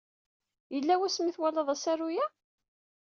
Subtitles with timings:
[0.73, 2.25] Yella wasmi ay twalaḍ asaru-a?